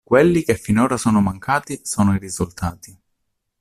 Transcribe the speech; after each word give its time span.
Quelli 0.03 0.41
che 0.41 0.55
finora 0.57 0.97
sono 0.97 1.21
mancati 1.21 1.81
sono 1.83 2.15
i 2.15 2.17
risultati. 2.17 2.99